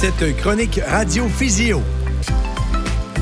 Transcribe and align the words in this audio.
cette 0.00 0.34
chronique 0.38 0.80
Radio 0.86 1.28
Physio. 1.28 1.82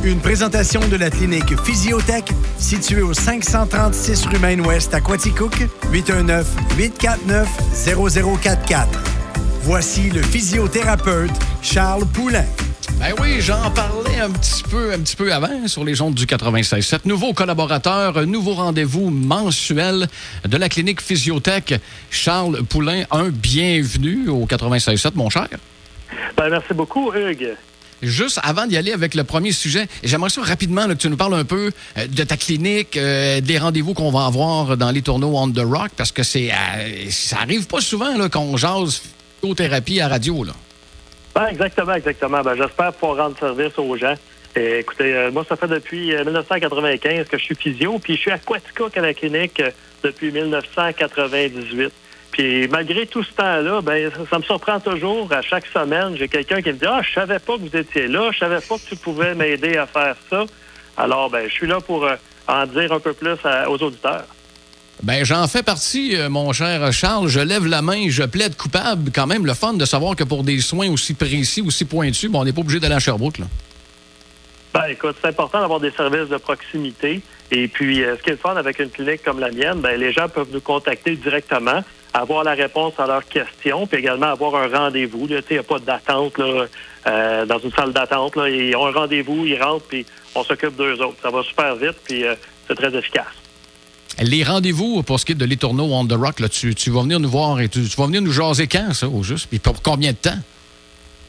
Une 0.04 0.21
présentation 0.21 0.79
de 0.87 0.95
la 0.95 1.11
clinique 1.11 1.61
Physiotech 1.65 2.31
située 2.57 3.03
au 3.03 3.12
536 3.12 4.26
rue 4.26 4.39
Maine-Ouest 4.39 4.94
à 4.94 5.00
Quaticook, 5.00 5.67
819-849-0044. 5.92 8.86
Voici 9.62 10.11
le 10.11 10.22
physiothérapeute 10.22 11.32
Charles 11.62 12.06
Poulain. 12.06 12.46
Ben 13.00 13.12
oui, 13.20 13.40
j'en 13.40 13.72
parlais 13.72 14.20
un 14.20 14.30
petit 14.30 14.62
peu, 14.62 14.92
un 14.92 15.00
petit 15.00 15.16
peu 15.16 15.32
avant 15.32 15.66
sur 15.66 15.84
les 15.84 16.00
ondes 16.00 16.14
du 16.14 16.26
96. 16.26 16.86
Cet 16.86 17.06
nouveau 17.06 17.32
collaborateur, 17.32 18.24
nouveau 18.24 18.54
rendez-vous 18.54 19.10
mensuel 19.10 20.06
de 20.45 20.56
la 20.56 20.68
clinique 20.68 21.00
Physiotech, 21.00 21.80
Charles 22.08 22.62
Poulain. 22.62 23.02
Un 23.10 23.30
bienvenue 23.30 24.29
au 24.29 24.46
96.7, 24.46 25.10
mon 25.16 25.29
cher. 25.29 25.48
Ben, 26.36 26.48
merci 26.50 26.75
beaucoup, 26.75 27.12
Hugues. 27.12 27.56
Juste 28.03 28.39
avant 28.44 28.67
d'y 28.67 28.76
aller 28.76 28.93
avec 28.93 29.14
le 29.14 29.25
premier 29.25 29.50
sujet, 29.50 29.86
j'aimerais 30.04 30.31
ça 30.31 30.40
rapidement 30.43 30.86
que 30.86 30.93
tu 30.93 31.11
nous 31.11 31.17
parles 31.17 31.34
un 31.34 31.44
peu 31.44 31.72
euh, 31.96 32.07
de 32.07 32.23
ta 32.23 32.37
clinique, 32.37 32.97
euh, 32.97 33.41
des 33.41 33.59
rendez-vous 33.59 33.93
qu'on 33.93 34.12
va 34.12 34.27
avoir 34.27 34.77
dans 34.77 34.93
les 34.93 35.03
tourneaux 35.03 35.37
On 35.37 35.51
The 35.51 35.65
Rock, 35.65 35.91
parce 35.97 36.12
que 36.12 36.23
c'est 36.23 36.51
euh, 36.53 37.11
ça 37.11 37.39
arrive 37.43 37.67
pas 37.67 37.81
souvent 37.81 38.29
qu'on 38.29 38.57
jase 38.57 39.03
physiothérapie 39.41 40.01
à 40.01 40.09
radio. 40.09 40.45
Là. 40.45 40.53
Ben, 41.34 41.47
exactement, 41.47 41.95
exactement. 41.95 42.43
Ben, 42.43 42.55
J'espère 42.56 42.93
pouvoir 42.93 43.27
rendre 43.27 43.39
service 43.39 43.77
aux 43.79 43.97
gens. 43.97 44.15
écoutez, 44.55 45.29
moi, 45.33 45.45
ça 45.48 45.56
fait 45.56 45.69
depuis 45.69 46.12
1995 46.15 47.27
que 47.27 47.37
je 47.37 47.43
suis 47.43 47.56
physio, 47.56 47.98
puis 47.98 48.15
je 48.15 48.20
suis 48.20 48.31
à 48.31 48.39
Quaticook 48.39 48.97
à 48.97 49.01
la 49.01 49.15
clinique 49.15 49.61
depuis 50.05 50.31
1998. 50.31 51.93
Puis 52.33 52.69
malgré 52.69 53.07
tout 53.07 53.23
ce 53.23 53.33
temps-là, 53.33 53.81
ben 53.81 54.11
ça, 54.31 54.39
me 54.39 54.43
surprend 54.43 54.81
toujours. 54.81 55.33
À 55.33 55.43
chaque 55.43 55.67
semaine, 55.67 56.17
j'ai 56.17 56.29
quelqu'un 56.29 56.63
qui 56.63 56.69
me 56.69 56.75
dit 56.75 56.87
Ah, 56.87 57.01
je 57.03 57.13
savais 57.13 57.39
pas 57.39 57.57
que 57.57 57.63
vous 57.63 57.77
étiez 57.77 58.07
là, 58.07 58.31
je 58.33 58.39
savais 58.39 58.61
pas 58.61 58.77
que 58.77 58.89
tu 58.89 58.97
pouvais 58.97 59.35
m'aider 59.35 59.77
à 59.77 59.87
faire 59.87 60.17
ça. 60.31 60.45
Alors, 60.97 61.31
ben, 61.31 61.48
je 61.48 61.53
suis 61.53 61.67
là 61.67 61.81
pour 61.81 62.05
euh, 62.05 62.17
en 62.47 62.67
dire 62.67 62.93
un 62.93 63.01
peu 63.01 63.12
plus 63.12 63.37
aux 63.69 63.83
auditeurs. 63.83 64.27
Ben, 65.03 65.25
j'en 65.25 65.47
fais 65.47 65.62
partie, 65.62 66.17
euh, 66.17 66.29
mon 66.29 66.53
cher 66.53 66.93
Charles. 66.93 67.29
Je 67.29 67.39
lève 67.39 67.67
la 67.67 67.83
main, 67.83 68.09
je 68.09 68.25
plaide 68.25 68.57
coupable. 68.57 69.13
Quand 69.15 69.29
même, 69.29 69.47
le 69.47 69.55
fun 69.55 69.75
de 69.75 69.85
savoir 69.85 70.17
que 70.17 70.25
pour 70.25 70.42
des 70.42 70.61
soins 70.61 70.91
aussi 70.91 71.15
précis, 71.15 71.63
aussi 71.63 71.85
pointus, 71.85 72.29
bon, 72.31 72.41
on 72.41 72.45
n'est 72.45 72.53
pas 72.53 72.63
obligé 72.63 72.81
d'aller 72.81 72.97
à 72.97 72.98
Sherbrooke, 72.98 73.39
là. 73.39 73.47
Ben, 74.75 74.85
écoute, 74.91 75.17
c'est 75.20 75.29
important 75.29 75.61
d'avoir 75.61 75.81
des 75.81 75.92
services 75.92 76.29
de 76.29 76.37
proximité. 76.37 77.23
Et 77.51 77.69
puis, 77.69 78.03
euh, 78.03 78.17
ce 78.17 78.23
qui 78.23 78.31
est 78.31 78.33
le 78.33 78.39
fun 78.39 78.57
avec 78.57 78.79
une 78.81 78.91
clinique 78.91 79.23
comme 79.25 79.39
la 79.39 79.51
mienne, 79.51 79.81
ben, 79.81 79.98
les 79.98 80.13
gens 80.13 80.29
peuvent 80.29 80.51
nous 80.53 80.61
contacter 80.61 81.17
directement 81.17 81.83
avoir 82.20 82.44
la 82.44 82.55
réponse 82.55 82.94
à 82.98 83.06
leurs 83.06 83.24
questions, 83.27 83.86
puis 83.86 84.00
également 84.00 84.27
avoir 84.27 84.55
un 84.56 84.69
rendez-vous. 84.69 85.27
Il 85.28 85.42
n'y 85.50 85.58
a 85.58 85.62
pas 85.62 85.78
d'attente 85.78 86.38
euh, 86.38 87.47
dans 87.47 87.58
une 87.58 87.72
salle 87.72 87.92
d'attente. 87.92 88.34
Ils 88.36 88.74
ont 88.77 88.86
un 88.86 88.92
rendez-vous, 88.92 89.47
ils 89.47 89.61
rentrent, 89.61 89.86
puis 89.86 90.06
on 90.34 90.42
s'occupe 90.42 90.77
d'eux 90.77 91.00
autres. 91.00 91.16
Ça 91.22 91.30
va 91.30 91.42
super 91.42 91.77
vite, 91.77 91.96
puis 92.05 92.24
euh, 92.24 92.34
c'est 92.66 92.74
très 92.74 92.94
efficace. 92.96 93.27
Les 94.20 94.42
rendez-vous 94.42 95.02
pour 95.02 95.20
ce 95.20 95.24
qui 95.24 95.33
est 95.33 95.36
de 95.36 95.44
l'étourneau 95.44 95.84
On 95.92 96.06
The 96.06 96.14
Rock, 96.14 96.41
là, 96.41 96.48
tu, 96.48 96.72
vas 96.91 97.02
venir 97.02 97.20
nous 97.20 97.30
voir 97.30 97.61
et 97.61 97.69
tu, 97.69 97.80
vas 97.80 98.06
venir 98.06 98.20
nous 98.20 98.33
jaser 98.33 98.66
quand, 98.66 98.92
ça, 98.92 99.08
au 99.08 99.22
juste? 99.22 99.46
Puis 99.48 99.61
pour 99.61 99.80
combien 99.80 100.11
de 100.12 100.16
temps? 100.16 100.39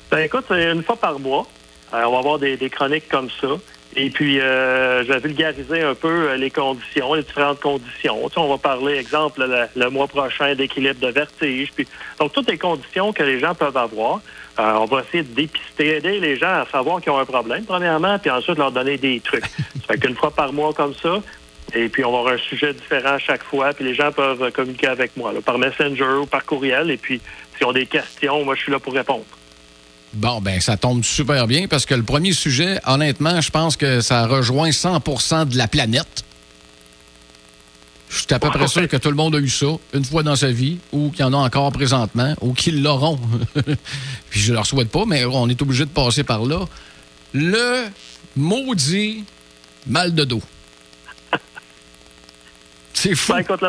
Ben 0.09 0.19
écoute, 0.19 0.45
c'est 0.47 0.71
une 0.71 0.83
fois 0.83 0.95
par 0.95 1.19
mois. 1.19 1.47
Euh, 1.93 2.03
on 2.05 2.11
va 2.13 2.17
avoir 2.17 2.39
des 2.39 2.57
chroniques 2.69 3.07
comme 3.09 3.29
ça. 3.41 3.47
Et 3.95 4.09
puis, 4.11 4.39
euh, 4.39 5.03
je 5.03 5.11
vais 5.11 5.19
vulgariser 5.19 5.81
un 5.81 5.95
peu 5.95 6.29
euh, 6.29 6.37
les 6.37 6.51
conditions, 6.51 7.15
les 7.15 7.23
différentes 7.23 7.59
conditions. 7.59 8.29
Tu 8.29 8.33
sais, 8.35 8.39
on 8.39 8.47
va 8.47 8.57
parler, 8.59 8.95
exemple, 8.95 9.43
le, 9.75 9.89
mois 9.89 10.07
prochain 10.07 10.53
d'équilibre 10.53 10.99
de 10.99 11.11
vertige. 11.11 11.71
Puis, 11.73 11.87
donc, 12.19 12.31
toutes 12.31 12.49
les 12.49 12.57
conditions 12.57 13.11
que 13.13 13.23
les 13.23 13.39
gens 13.39 13.55
peuvent 13.55 13.77
avoir. 13.77 14.21
Euh, 14.59 14.73
on 14.73 14.85
va 14.85 15.01
essayer 15.01 15.23
de 15.23 15.33
dépister, 15.33 15.97
aider 15.97 16.19
les 16.19 16.35
gens 16.35 16.61
à 16.61 16.67
savoir 16.71 17.01
qu'ils 17.01 17.11
ont 17.11 17.17
un 17.17 17.25
problème, 17.25 17.63
premièrement, 17.65 18.19
puis 18.19 18.29
ensuite 18.29 18.57
leur 18.57 18.71
donner 18.71 18.97
des 18.97 19.21
trucs. 19.21 19.45
ça 19.47 19.93
fait 19.93 19.99
qu'une 19.99 20.15
fois 20.15 20.31
par 20.31 20.53
mois 20.53 20.73
comme 20.73 20.93
ça. 20.93 21.21
Et 21.73 21.87
puis, 21.89 22.03
on 22.03 22.11
va 22.11 22.19
avoir 22.19 22.33
un 22.33 22.37
sujet 22.37 22.73
différent 22.73 23.13
à 23.13 23.19
chaque 23.19 23.43
fois. 23.43 23.73
Puis, 23.73 23.85
les 23.85 23.95
gens 23.95 24.11
peuvent 24.11 24.51
communiquer 24.51 24.87
avec 24.87 25.17
moi, 25.17 25.33
par 25.43 25.57
Messenger 25.57 26.19
ou 26.21 26.25
par 26.27 26.45
courriel. 26.45 26.91
Et 26.91 26.97
puis, 26.97 27.21
s'ils 27.57 27.65
ont 27.65 27.73
des 27.73 27.87
questions, 27.87 28.43
moi, 28.45 28.53
je 28.53 28.61
suis 28.61 28.71
là 28.71 28.79
pour 28.79 28.93
répondre. 28.93 29.25
Bon, 30.13 30.41
ben 30.41 30.59
ça 30.59 30.75
tombe 30.75 31.03
super 31.03 31.45
bien 31.47 31.67
parce 31.67 31.85
que 31.85 31.93
le 31.93 32.03
premier 32.03 32.33
sujet, 32.33 32.79
honnêtement, 32.85 33.41
je 33.41 33.51
pense 33.51 33.77
que 33.77 34.01
ça 34.01 34.25
rejoint 34.25 34.69
100% 34.69 35.49
de 35.49 35.57
la 35.57 35.67
planète. 35.67 36.23
Je 38.09 38.17
suis 38.17 38.33
à 38.33 38.39
peu 38.39 38.49
près 38.49 38.67
sûr 38.67 38.87
que 38.87 38.97
tout 38.97 39.09
le 39.09 39.15
monde 39.15 39.35
a 39.35 39.39
eu 39.39 39.49
ça 39.49 39.67
une 39.93 40.03
fois 40.03 40.23
dans 40.23 40.35
sa 40.35 40.51
vie, 40.51 40.79
ou 40.91 41.11
qu'il 41.11 41.19
y 41.19 41.23
en 41.23 41.33
a 41.33 41.37
encore 41.37 41.71
présentement, 41.71 42.33
ou 42.41 42.53
qu'ils 42.53 42.81
l'auront. 42.81 43.19
Puis 44.31 44.39
je 44.39 44.51
leur 44.51 44.65
souhaite 44.65 44.89
pas, 44.89 45.05
mais 45.05 45.25
on 45.25 45.47
est 45.47 45.61
obligé 45.61 45.85
de 45.85 45.91
passer 45.91 46.23
par 46.23 46.43
là. 46.43 46.65
Le 47.33 47.85
maudit 48.35 49.25
mal 49.85 50.15
de 50.15 50.23
dos. 50.23 50.41
C'est 52.93 53.13
fou. 53.13 53.33
Ben, 53.33 53.39
écoute, 53.39 53.63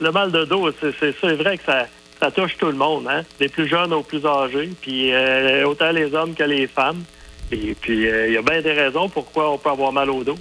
le, 0.00 0.10
mal 0.10 0.32
de 0.32 0.44
dos, 0.44 0.68
c'est 0.80 1.34
vrai 1.36 1.56
que 1.56 1.64
ça, 1.64 1.86
ça 2.20 2.30
touche 2.30 2.56
tout 2.56 2.66
le 2.66 2.72
monde, 2.72 3.06
hein? 3.08 3.22
des 3.38 3.48
plus 3.48 3.68
jeunes 3.68 3.92
aux 3.92 4.02
plus 4.02 4.24
âgés, 4.24 4.70
puis 4.80 5.12
euh, 5.12 5.66
autant 5.66 5.90
les 5.90 6.14
hommes 6.14 6.34
que 6.34 6.44
les 6.44 6.66
femmes. 6.66 7.04
Et 7.52 7.74
puis, 7.74 8.08
euh, 8.08 8.28
il 8.28 8.34
y 8.34 8.36
a 8.36 8.42
bien 8.42 8.60
des 8.60 8.72
raisons 8.72 9.08
pourquoi 9.08 9.52
on 9.52 9.58
peut 9.58 9.70
avoir 9.70 9.92
mal 9.92 10.10
au 10.10 10.24
dos. 10.24 10.38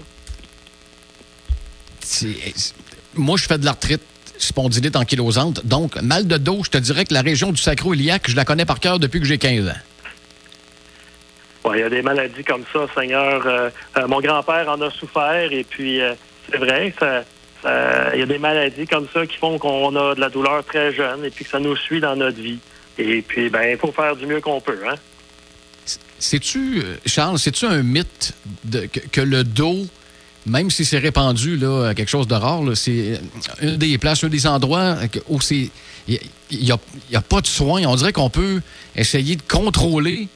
Moi, 3.15 3.37
je 3.37 3.45
fais 3.45 3.57
de 3.57 3.65
l'arthrite 3.65 4.01
spondylite 4.37 4.95
ankylosante. 4.95 5.65
Donc, 5.65 6.01
mal 6.01 6.27
de 6.27 6.37
dos, 6.37 6.63
je 6.63 6.69
te 6.69 6.77
dirais 6.77 7.05
que 7.05 7.13
la 7.13 7.21
région 7.21 7.51
du 7.51 7.61
sacro-iliaque, 7.61 8.29
je 8.29 8.35
la 8.35 8.45
connais 8.45 8.65
par 8.65 8.79
cœur 8.79 8.99
depuis 8.99 9.19
que 9.19 9.25
j'ai 9.25 9.37
15 9.37 9.69
ans. 9.69 11.73
il 11.73 11.79
y 11.79 11.83
a 11.83 11.89
des 11.89 12.01
maladies 12.01 12.43
comme 12.43 12.63
ça, 12.73 12.85
Seigneur. 12.95 13.45
Euh, 13.45 13.69
mon 14.07 14.19
grand-père 14.19 14.69
en 14.69 14.81
a 14.81 14.89
souffert 14.89 15.51
et 15.51 15.63
puis 15.63 16.01
c'est 16.49 16.57
vrai, 16.57 16.93
ça, 16.99 17.23
euh, 17.65 18.11
il 18.13 18.19
y 18.19 18.23
a 18.23 18.25
des 18.25 18.37
maladies 18.37 18.85
comme 18.85 19.07
ça 19.13 19.25
qui 19.25 19.37
font 19.37 19.57
qu'on 19.57 19.95
a 19.95 20.15
de 20.15 20.19
la 20.19 20.29
douleur 20.29 20.63
très 20.63 20.93
jeune 20.93 21.25
et 21.25 21.29
puis 21.29 21.45
que 21.45 21.51
ça 21.51 21.59
nous 21.59 21.75
suit 21.75 21.99
dans 21.99 22.15
notre 22.15 22.39
vie. 22.39 22.59
Et 22.97 23.21
puis, 23.21 23.49
ben, 23.49 23.71
il 23.71 23.77
faut 23.77 23.91
faire 23.91 24.15
du 24.15 24.25
mieux 24.25 24.39
qu'on 24.39 24.61
peut. 24.61 24.79
Hein? 24.87 24.95
C'est-tu, 26.19 26.79
euh, 26.79 26.95
Charles, 27.05 27.39
c'est-tu 27.39 27.65
un 27.65 27.81
mythe 27.81 28.33
que, 29.11 29.21
le 29.21 29.43
dos, 29.43 29.87
même 30.45 30.69
si 30.69 30.85
c'est 30.85 30.99
répandu, 30.99 31.57
là, 31.57 31.93
quelque 31.93 32.09
chose 32.09 32.27
de 32.27 32.35
rare, 32.35 32.61
c'est 32.75 33.19
une 33.61 33.77
des 33.77 33.97
places, 33.97 34.23
un 34.23 34.29
des 34.29 34.47
endroits 34.47 34.97
où 35.27 35.41
c'est. 35.41 35.69
Il 36.07 36.19
n'y 36.51 36.71
a, 36.71 36.77
a, 37.15 37.21
pas 37.21 37.41
de 37.41 37.47
soins. 37.47 37.81
On 37.87 37.95
dirait 37.95 38.13
qu'on 38.13 38.29
peut 38.29 38.61
essayer 38.95 39.35
de 39.35 39.41
contrôler, 39.41 40.27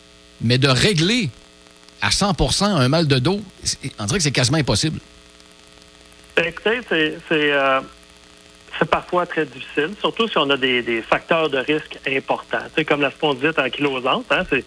mais 0.42 0.58
de 0.58 0.68
régler 0.68 1.30
à 2.02 2.10
100% 2.10 2.64
un 2.64 2.88
mal 2.88 3.08
de 3.08 3.20
dos, 3.20 3.40
on 4.00 4.06
dirait 4.06 4.18
que 4.18 4.24
c'est 4.24 4.32
quasiment 4.32 4.58
impossible. 4.58 5.00
Euh, 6.40 7.82
c'est 8.78 8.90
parfois 8.90 9.26
très 9.26 9.46
difficile, 9.46 9.90
surtout 10.00 10.28
si 10.28 10.38
on 10.38 10.50
a 10.50 10.58
des, 10.58 11.02
facteurs 11.02 11.50
de 11.50 11.58
risque 11.58 12.00
importants. 12.08 12.66
Comme 12.88 13.02
la 13.02 13.12
spondylite 13.12 13.60
ankylosante, 13.60 14.26
hein, 14.32 14.44
c'est 14.50 14.64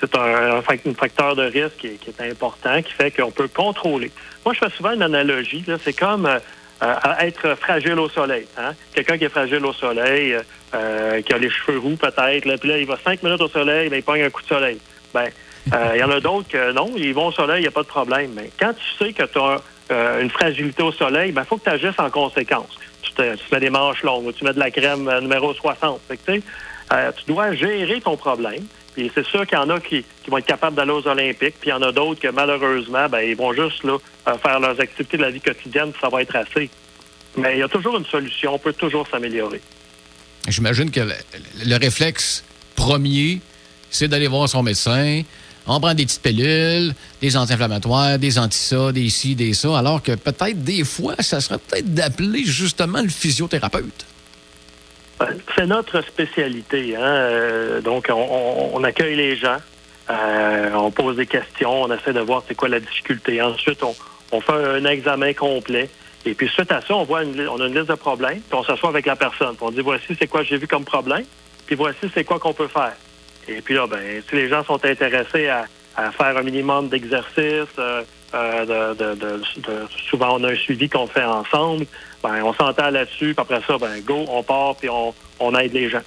c'est 0.00 0.16
un, 0.16 0.62
facteur 0.62 1.36
de 1.36 1.44
risque 1.44 1.76
qui 1.78 1.86
est, 1.86 2.20
important, 2.28 2.82
qui 2.82 2.92
fait 2.92 3.12
qu'on 3.12 3.30
peut 3.30 3.46
contrôler. 3.46 4.10
Moi, 4.44 4.52
je 4.52 4.58
fais 4.58 4.74
souvent 4.76 4.90
une 4.90 5.02
analogie. 5.02 5.64
C'est 5.84 5.92
comme 5.92 6.26
euh, 6.26 6.96
être 7.20 7.54
fragile 7.54 8.00
au 8.00 8.08
soleil. 8.08 8.48
Hein. 8.58 8.72
Quelqu'un 8.92 9.16
qui 9.16 9.26
est 9.26 9.28
fragile 9.28 9.64
au 9.64 9.72
soleil, 9.72 10.36
euh, 10.74 11.22
qui 11.22 11.32
a 11.32 11.38
les 11.38 11.50
cheveux 11.50 11.78
roux 11.78 11.94
peut-être, 11.94 12.58
puis 12.58 12.68
là, 12.68 12.78
il 12.78 12.86
va 12.86 12.98
cinq 13.04 13.22
minutes 13.22 13.42
au 13.42 13.48
soleil, 13.48 13.90
mais 13.90 13.98
il 13.98 14.02
pogne 14.02 14.22
un 14.22 14.30
coup 14.30 14.42
de 14.42 14.48
soleil. 14.48 14.78
Ben, 15.14 15.28
il 15.66 16.00
y 16.00 16.02
en 16.02 16.10
a 16.10 16.18
d'autres 16.18 16.48
que 16.48 16.72
non, 16.72 16.90
ils 16.96 17.14
vont 17.14 17.28
au 17.28 17.32
soleil, 17.32 17.58
il 17.58 17.62
n'y 17.62 17.68
a 17.68 17.70
pas 17.70 17.84
de 17.84 17.86
problème. 17.86 18.32
Mais 18.34 18.50
quand 18.58 18.72
tu 18.74 19.04
sais 19.04 19.12
que 19.12 19.22
tu 19.22 19.38
as 19.38 19.62
euh, 19.92 20.22
une 20.22 20.30
fragilité 20.30 20.82
au 20.82 20.92
soleil, 20.92 21.28
il 21.30 21.34
ben, 21.34 21.44
faut 21.44 21.56
que 21.56 21.64
tu 21.64 21.70
agisses 21.70 21.98
en 21.98 22.10
conséquence. 22.10 22.78
Tu, 23.02 23.12
te, 23.12 23.22
mets 23.52 23.60
des 23.60 23.70
manches 23.70 24.02
longues, 24.02 24.32
tu 24.34 24.44
mets 24.44 24.52
de 24.52 24.58
la 24.58 24.70
crème 24.70 25.08
euh, 25.08 25.20
numéro 25.20 25.52
60. 25.52 26.00
Euh, 26.10 27.12
tu 27.16 27.32
dois 27.32 27.54
gérer 27.54 28.00
ton 28.00 28.16
problème. 28.16 28.64
Puis 28.94 29.10
c'est 29.14 29.24
sûr 29.24 29.46
qu'il 29.46 29.56
y 29.56 29.60
en 29.60 29.70
a 29.70 29.80
qui, 29.80 30.04
vont 30.28 30.38
être 30.38 30.46
capables 30.46 30.76
d'aller 30.76 30.90
aux 30.92 31.06
Olympiques, 31.06 31.54
puis 31.60 31.68
il 31.68 31.70
y 31.70 31.72
en 31.72 31.82
a 31.82 31.92
d'autres 31.92 32.20
que 32.20 32.28
malheureusement, 32.28 33.08
ben, 33.08 33.20
ils 33.20 33.36
vont 33.36 33.52
juste 33.52 33.84
là, 33.84 33.98
faire 34.38 34.60
leurs 34.60 34.78
activités 34.80 35.16
de 35.16 35.22
la 35.22 35.30
vie 35.30 35.40
quotidienne, 35.40 35.92
ça 36.00 36.08
va 36.08 36.22
être 36.22 36.36
assez. 36.36 36.68
Mais 37.36 37.54
il 37.54 37.60
y 37.60 37.62
a 37.62 37.68
toujours 37.68 37.96
une 37.96 38.04
solution, 38.04 38.54
on 38.54 38.58
peut 38.58 38.74
toujours 38.74 39.06
s'améliorer. 39.08 39.60
J'imagine 40.48 40.90
que 40.90 41.00
le 41.00 41.76
réflexe 41.76 42.44
premier, 42.76 43.40
c'est 43.90 44.08
d'aller 44.08 44.26
voir 44.26 44.48
son 44.48 44.62
médecin, 44.62 45.22
on 45.66 45.80
prend 45.80 45.94
des 45.94 46.04
petites 46.04 46.22
pilules, 46.22 46.92
des 47.20 47.36
anti-inflammatoires, 47.36 48.18
des 48.18 48.38
anti-ça, 48.38 48.92
des 48.92 49.08
ci, 49.08 49.34
des 49.34 49.54
ça, 49.54 49.78
alors 49.78 50.02
que 50.02 50.12
peut-être 50.12 50.62
des 50.62 50.84
fois, 50.84 51.14
ça 51.20 51.40
serait 51.40 51.58
peut-être 51.58 51.94
d'appeler 51.94 52.44
justement 52.44 53.00
le 53.00 53.08
physiothérapeute. 53.08 54.06
Ben, 55.20 55.38
c'est 55.54 55.66
notre 55.66 56.02
spécialité. 56.02 56.96
Hein? 56.96 57.02
Euh, 57.02 57.80
donc, 57.80 58.08
on, 58.10 58.82
accueille 58.82 59.14
les 59.14 59.36
gens, 59.36 59.58
euh, 60.10 60.72
on 60.74 60.90
pose 60.90 61.16
des 61.16 61.26
questions, 61.26 61.82
on 61.82 61.94
essaie 61.94 62.12
de 62.12 62.20
voir 62.20 62.42
c'est 62.48 62.56
quoi 62.56 62.68
la 62.68 62.80
difficulté. 62.80 63.40
Ensuite, 63.40 63.82
on, 64.32 64.40
fait 64.40 64.52
un 64.52 64.84
examen 64.84 65.32
complet. 65.32 65.88
Et 66.24 66.34
puis, 66.34 66.48
suite 66.48 66.72
à 66.72 66.80
ça, 66.80 66.94
on 66.94 67.04
voit 67.04 67.20
on 67.22 67.60
a 67.60 67.66
une 67.66 67.74
liste 67.74 67.90
de 67.90 67.94
problèmes, 67.94 68.40
puis 68.40 68.58
on 68.58 68.64
s'assoit 68.64 68.88
avec 68.88 69.06
la 69.06 69.14
personne. 69.14 69.54
Puis 69.54 69.66
on 69.66 69.70
dit 69.70 69.80
voici 69.80 70.16
c'est 70.18 70.26
quoi 70.26 70.42
j'ai 70.42 70.56
vu 70.56 70.66
comme 70.66 70.84
problème, 70.84 71.24
puis 71.66 71.76
voici 71.76 72.10
c'est 72.14 72.24
quoi 72.24 72.38
qu'on 72.38 72.54
peut 72.54 72.68
faire. 72.68 72.94
Et 73.48 73.60
puis 73.60 73.74
là, 73.74 73.86
ben, 73.86 74.22
si 74.28 74.36
les 74.36 74.48
gens 74.48 74.64
sont 74.64 74.84
intéressés 74.84 75.48
à, 75.48 75.66
faire 76.12 76.36
un 76.36 76.42
minimum 76.42 76.88
d'exercices, 76.88 77.68
euh, 77.78 78.02
euh, 78.34 79.38
souvent 80.08 80.38
on 80.38 80.44
a 80.44 80.52
un 80.52 80.56
suivi 80.56 80.88
qu'on 80.88 81.06
fait 81.06 81.24
ensemble, 81.24 81.86
ben, 82.22 82.42
on 82.42 82.54
s'entend 82.54 82.90
là-dessus, 82.90 83.34
puis 83.34 83.36
après 83.36 83.60
ça, 83.66 83.76
ben, 83.78 84.00
go, 84.00 84.24
on 84.28 84.42
part, 84.42 84.76
puis 84.76 84.88
on, 84.88 85.58
aide 85.58 85.72
les 85.72 85.90
gens. 85.90 86.02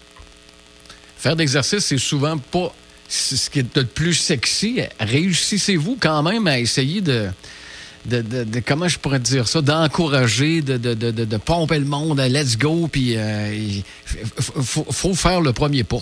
Faire 1.17 1.35
d'exercice, 1.35 1.85
c'est 1.85 1.97
souvent 1.97 2.37
pas 2.37 2.73
ce 3.07 3.49
qui 3.49 3.59
est 3.59 3.77
le 3.77 3.85
plus 3.85 4.15
sexy. 4.15 4.81
Réussissez-vous 4.99 5.97
quand 5.99 6.23
même 6.23 6.47
à 6.47 6.57
essayer 6.57 7.01
de, 7.01 7.29
comment 8.65 8.87
je 8.87 8.97
pourrais 8.97 9.19
dire 9.19 9.47
ça, 9.47 9.61
d'encourager, 9.61 10.61
de, 10.61 11.37
pomper 11.37 11.79
le 11.79 11.85
monde, 11.85 12.19
let's 12.19 12.57
go, 12.57 12.87
puis 12.91 13.13
il 13.13 13.17
euh, 13.19 13.81
faut, 14.63 15.13
faire 15.13 15.41
le 15.41 15.53
premier 15.53 15.83
pas. 15.83 16.01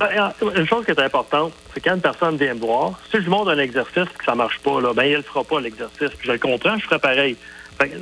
Ben, 0.00 0.32
une 0.56 0.66
chose 0.66 0.86
qui 0.86 0.92
est 0.92 1.00
importante, 1.00 1.52
c'est 1.74 1.80
quand 1.80 1.94
une 1.94 2.00
personne 2.00 2.36
vient 2.36 2.54
me 2.54 2.60
voir, 2.60 2.98
si 3.10 3.18
je 3.18 3.22
lui 3.22 3.28
montre 3.28 3.50
un 3.50 3.58
exercice 3.58 4.04
et 4.14 4.18
que 4.18 4.24
ça 4.24 4.34
marche 4.34 4.58
pas, 4.60 4.80
ben, 4.94 5.04
il 5.04 5.18
ne 5.18 5.22
fera 5.22 5.44
pas 5.44 5.60
l'exercice. 5.60 6.08
Je 6.20 6.32
le 6.32 6.38
comprends, 6.38 6.78
je 6.78 6.84
ferai 6.86 6.98
pareil. 6.98 7.36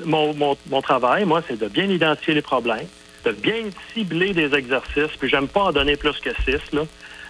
mon, 0.05 0.33
mon, 0.35 0.83
travail, 0.83 1.25
moi, 1.25 1.43
c'est 1.49 1.59
de 1.59 1.67
bien 1.67 1.87
identifier 1.87 2.35
les 2.35 2.43
problèmes, 2.43 2.87
de 3.25 3.33
bien 3.33 3.65
cibler 3.93 4.33
des 4.33 4.55
exercices, 4.55 5.17
puis 5.19 5.29
j'aime 5.29 5.49
pas 5.49 5.65
en 5.65 5.73
donner 5.73 5.97
plus 5.97 6.19
que 6.21 6.31
six. 6.45 6.73
Là. 6.73 6.83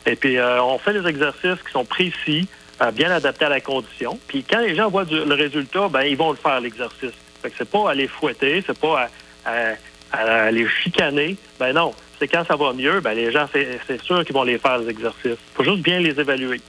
Et 0.05 0.17
puis, 0.17 0.37
euh, 0.37 0.63
on 0.63 0.79
fait 0.79 0.93
des 0.93 1.09
exercices 1.09 1.63
qui 1.65 1.73
sont 1.73 1.87
précis, 1.87 2.47
bien 2.93 3.11
adapté 3.11 3.45
à 3.45 3.49
la 3.49 3.61
condition. 3.61 4.19
Puis 4.29 4.45
quand 4.49 4.61
les 4.61 4.75
gens 4.75 4.89
voient 4.89 5.07
le 5.11 5.35
résultat, 5.35 5.89
ben 5.89 6.03
ils 6.03 6.17
vont 6.17 6.31
le 6.31 6.37
faire 6.37 6.61
l'exercice. 6.61 7.15
Fait 7.43 7.51
que 7.51 7.57
c'est 7.59 7.71
pas 7.71 7.91
à 7.91 7.95
les 7.95 8.09
fouetter, 8.09 8.63
c'est 8.67 8.79
pas 8.79 9.09
à, 9.45 10.51
les 10.51 10.69
chicaner. 10.69 11.37
Ben 11.59 11.73
non, 11.73 11.93
c'est 12.19 12.29
quand 12.29 12.45
ça 12.47 12.57
va 12.57 12.73
mieux, 12.73 13.01
ben 13.01 13.15
les 13.15 13.31
gens 13.33 13.47
c'est 13.53 14.03
sûr 14.03 14.25
qu'ils 14.25 14.35
vont 14.35 14.43
les 14.43 14.59
faire 14.59 14.79
les 14.79 14.91
exercices. 14.91 15.39
Faut 15.55 15.65
juste 15.65 15.83
bien 15.83 16.01
les 16.01 16.19
évaluer. 16.19 16.61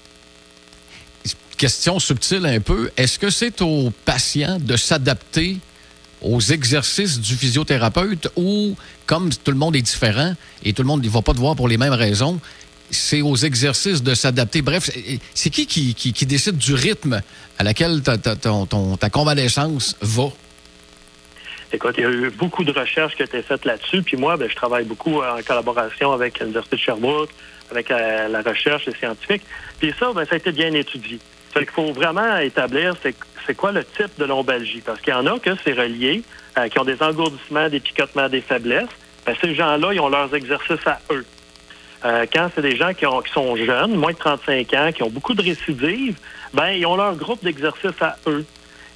Question 1.58 2.00
subtile 2.00 2.46
un 2.46 2.60
peu. 2.62 2.90
Est-ce 2.96 3.20
que 3.20 3.30
c'est 3.30 3.62
aux 3.62 3.92
patients 4.06 4.58
de 4.60 4.78
s'adapter 4.78 5.58
aux 6.22 6.40
exercices 6.40 7.20
du 7.20 7.36
physiothérapeute 7.36 8.30
ou, 8.36 8.76
comme 9.06 9.30
tout 9.30 9.52
le 9.52 9.58
monde 9.58 9.76
est 9.76 9.82
différent 9.82 10.34
et 10.64 10.74
tout 10.74 10.84
le 10.84 10.88
monde 10.88 11.04
ne 11.04 11.10
va 11.10 11.22
pas 11.22 11.34
te 11.34 11.40
voir 11.40 11.56
pour 11.56 11.68
les 11.68 11.78
mêmes 11.78 11.94
raisons, 11.94 12.40
c'est 12.92 13.22
aux 13.22 13.36
exercices 13.36 14.04
de 14.04 14.14
s'adapter? 14.14 14.62
Bref, 14.62 14.90
c'est 15.34 15.50
qui 15.50 15.66
qui, 15.68 16.26
décide 16.26 16.58
du 16.58 16.74
rythme 16.74 17.22
à 17.58 17.64
laquelle 17.64 18.02
ta, 18.02 19.10
convalescence 19.10 19.96
va? 20.02 20.30
Écoute, 21.72 21.96
il 21.98 22.04
y 22.04 22.08
a 22.08 22.10
eu 22.10 22.30
beaucoup 22.32 22.64
de 22.64 22.72
recherches 22.72 23.16
qui 23.16 23.22
ont 23.22 23.26
été 23.26 23.42
faites 23.44 23.64
là-dessus. 23.66 24.02
Puis 24.02 24.18
moi, 24.18 24.38
ben, 24.38 24.50
je 24.50 24.56
travaille 24.56 24.86
beaucoup 24.86 25.22
en 25.22 25.42
collaboration 25.46 26.12
avec 26.12 26.40
l'Université 26.40 26.78
de 26.78 26.82
Sherbrooke, 26.82 27.30
avec 27.70 27.92
euh, 27.92 28.28
la 28.28 28.42
recherche, 28.42 28.88
les 28.88 28.96
scientifiques. 28.96 29.44
Puis 29.80 29.94
ça, 30.00 30.12
ben, 30.14 30.26
ça 30.26 30.36
a 30.36 30.38
été 30.38 30.52
bien 30.52 30.74
étudié. 30.74 31.20
Fait 31.54 31.62
qu'il 31.62 31.70
faut 31.70 31.94
vraiment 31.94 32.38
établir 32.38 32.96
c'est 33.04 33.56
quoi 33.56 33.72
le 33.72 33.84
type 33.84 34.18
de 34.18 34.26
lombalgie. 34.26 34.82
Parce 34.82 35.00
qu'il 35.02 35.14
y 35.14 35.16
en 35.16 35.26
a 35.28 35.40
que 35.40 35.52
c'est 35.64 35.74
relié, 35.74 36.24
euh, 36.58 36.68
qui 36.70 36.80
ont 36.80 36.86
des 36.86 37.02
engourdissements, 37.02 37.70
des 37.70 37.80
picotements, 37.80 38.30
des 38.30 38.42
faiblesses. 38.42 38.90
Ben, 39.26 39.36
ces 39.40 39.54
gens-là, 39.54 39.94
ils 39.94 40.00
ont 40.00 40.10
leurs 40.10 40.34
exercices 40.34 40.88
à 40.88 41.00
eux. 41.12 41.26
Euh, 42.06 42.26
quand 42.32 42.50
c'est 42.56 42.62
des 42.62 42.78
gens 42.78 42.94
qui, 42.94 43.06
ont, 43.06 43.22
qui, 43.22 43.32
sont 43.32 43.56
jeunes, 43.56 43.96
moins 43.96 44.14
de 44.14 44.18
35 44.18 44.74
ans, 44.74 44.92
qui 44.94 45.04
ont 45.04 45.10
beaucoup 45.10 45.34
de 45.34 45.42
récidives, 45.42 46.18
ben 46.54 46.70
ils 46.70 46.86
ont 46.86 46.96
leur 46.96 47.16
groupe 47.16 47.44
d'exercice 47.44 48.02
à 48.02 48.16
eux. 48.28 48.46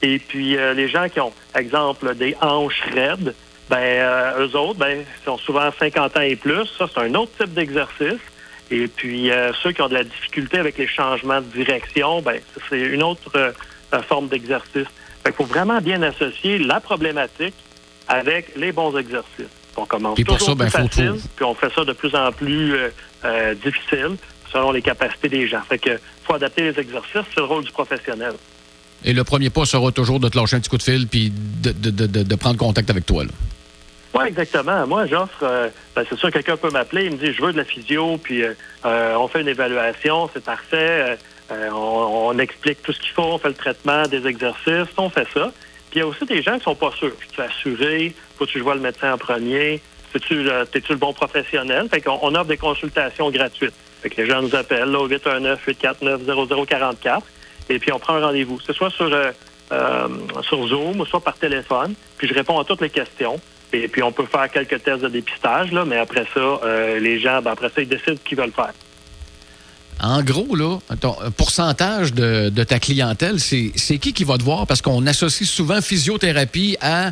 Et 0.04 0.20
puis 0.20 0.58
euh, 0.58 0.74
les 0.74 0.88
gens 0.88 1.10
qui 1.10 1.20
ont, 1.20 1.34
exemple, 1.56 2.14
des 2.16 2.36
hanches 2.42 2.82
raides, 2.94 3.34
ben 3.70 3.78
euh, 3.78 4.46
eux 4.46 4.56
autres, 4.56 4.78
ben 4.78 5.04
sont 5.26 5.38
souvent 5.38 5.70
50 5.80 6.18
ans 6.18 6.22
et 6.22 6.36
plus. 6.36 6.68
Ça, 6.78 6.86
c'est 6.94 7.02
un 7.02 7.16
autre 7.16 7.32
type 7.40 7.54
d'exercice. 7.54 8.22
Et 8.70 8.88
puis 8.88 9.30
ceux 9.62 9.72
qui 9.72 9.82
ont 9.82 9.90
de 9.90 9.94
la 9.94 10.04
difficulté 10.04 10.58
avec 10.58 10.78
les 10.78 10.88
changements 10.88 11.42
de 11.42 11.46
direction, 11.46 12.22
ben 12.22 12.40
c'est 12.70 12.80
une 12.80 13.04
autre 13.04 13.54
forme 14.08 14.30
d'exercice. 14.30 14.88
Il 15.26 15.34
faut 15.34 15.44
vraiment 15.44 15.80
bien 15.80 16.02
associer 16.02 16.58
la 16.58 16.80
problématique 16.80 17.54
avec 18.08 18.56
les 18.56 18.72
bons 18.72 18.98
exercices. 18.98 19.48
On 19.76 19.86
commence 19.86 20.22
pour 20.22 20.40
ça, 20.40 20.56
ben, 20.56 20.70
facile, 20.70 21.16
puis 21.36 21.46
on 21.46 21.56
fait 21.56 21.72
ça 21.74 21.84
de 21.84 21.94
plus 21.94 22.14
en 22.16 22.32
plus 22.32 22.76
euh, 22.76 22.90
euh, 23.26 23.56
difficile 23.56 24.18
selon 24.52 24.72
les 24.72 24.84
capacités 24.84 25.30
des 25.30 25.48
gens. 25.48 25.62
Fait 25.62 25.80
que 25.80 26.00
faut 26.24 26.36
adapter 26.36 26.62
les 26.62 26.80
exercices, 26.80 27.24
c'est 27.34 27.40
le 27.40 27.46
rôle 27.46 27.64
du 27.64 27.72
professionnel. 27.72 28.34
Et 29.06 29.14
le 29.14 29.24
premier 29.24 29.50
pas 29.50 29.66
sera 29.66 29.92
toujours 29.92 30.20
de 30.20 30.30
te 30.30 30.38
lâcher 30.38 30.56
un 30.56 30.60
petit 30.60 30.70
coup 30.70 30.78
de 30.78 30.84
fil 30.84 31.08
puis 31.08 31.32
de, 31.32 32.36
prendre 32.36 32.58
contact 32.58 32.90
avec 32.90 33.06
toi. 33.06 33.24
Oui, 34.14 34.26
exactement. 34.28 34.86
Moi, 34.86 35.08
j'offre, 35.08 35.44
euh, 35.44 35.70
ben, 35.96 36.06
c'est 36.08 36.18
sûr, 36.18 36.32
quelqu'un 36.32 36.56
peut 36.56 36.70
m'appeler, 36.70 37.06
il 37.06 37.14
me 37.14 37.18
dit, 37.18 37.34
je 37.34 37.42
veux 37.42 37.52
de 37.52 37.58
la 37.58 37.66
physio, 37.66 38.18
puis 38.18 38.44
on 38.84 39.28
fait 39.28 39.42
une 39.42 39.48
évaluation, 39.48 40.30
c'est 40.34 40.44
parfait, 40.44 41.18
on, 41.50 42.38
explique 42.38 42.82
tout 42.84 42.94
ce 42.94 43.00
qu'il 43.00 43.12
faut, 43.12 43.24
on 43.24 43.38
fait 43.38 43.50
le 43.50 43.56
traitement 43.56 44.08
des 44.08 44.26
exercices, 44.28 44.88
on 44.98 45.10
fait 45.10 45.28
ça. 45.34 45.52
Puis 45.90 46.00
il 46.00 46.02
y 46.02 46.02
a 46.02 46.08
aussi 46.08 46.26
des 46.26 46.42
gens 46.42 46.58
qui 46.58 46.64
sont 46.64 46.76
pas 46.76 46.92
sûrs. 46.98 47.14
Je 47.20 47.34
suis 47.34 47.42
assuré, 47.42 48.16
faut 48.38 48.46
que 48.46 48.52
tu 48.52 48.60
vois 48.60 48.76
le 48.76 48.82
médecin 48.82 49.14
en 49.14 49.18
premier, 49.18 49.82
es-tu 50.16 50.44
le 50.44 50.96
bon 50.96 51.14
professionnel? 51.14 51.88
Fait 51.90 52.02
qu'on 52.02 52.20
on 52.22 52.36
offre 52.36 52.46
des 52.46 52.58
consultations 52.58 53.32
gratuites. 53.32 53.74
Fait 54.02 54.10
que 54.10 54.22
les 54.22 54.28
gens 54.28 54.42
nous 54.42 54.56
appellent 54.56 54.90
là, 54.90 55.00
au 55.00 55.10
819-849-0044 55.10 57.22
et 57.69 57.80
puis 57.80 57.92
on 57.92 58.00
prend 58.00 58.15
un 58.15 58.25
rendez-vous. 58.25 58.60
C'est 58.65 58.74
soit 58.74 58.89
sur, 58.89 59.12
euh, 59.12 59.31
euh, 59.71 60.07
sur 60.42 60.68
Zoom 60.68 61.06
soit 61.06 61.21
par 61.21 61.36
téléphone. 61.36 61.94
Puis 62.18 62.27
je 62.27 62.33
réponds 62.33 62.60
à 62.60 62.65
toutes 62.65 62.81
les 62.81 62.89
questions. 62.89 63.39
Et 63.71 63.88
puis 63.88 64.04
on 64.04 64.12
peut 64.12 64.25
faire 64.25 64.50
quelques 64.51 64.83
tests 64.83 65.01
de 65.01 65.10
dépistage, 65.10 65.71
là, 65.71 65.83
mais 65.83 65.98
après 65.98 66.25
ça, 66.33 66.39
euh, 66.39 67.00
les 67.00 67.19
gens, 67.19 67.42
ben, 67.42 67.51
après 67.51 67.69
ça, 67.69 67.81
ils 67.81 67.89
décident 67.89 68.18
qu'ils 68.24 68.38
veulent 68.38 68.51
faire. 68.51 68.74
En 70.00 70.21
gros, 70.21 70.56
là, 70.56 70.77
ton 71.00 71.15
pourcentage 71.38 72.13
de, 72.13 72.63
ta 72.63 72.80
clientèle, 72.80 73.39
c'est 73.39 73.98
qui 73.98 74.13
qui 74.13 74.24
va 74.24 74.38
te 74.38 74.44
voir? 74.44 74.68
Parce 74.68 74.81
qu'on 74.81 75.07
associe 75.07 75.50
souvent 75.50 75.81
physiothérapie 75.81 76.77
à 76.81 77.12